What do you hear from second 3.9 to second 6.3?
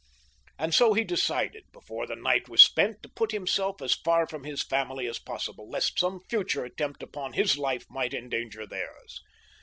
far from his family as possible, lest some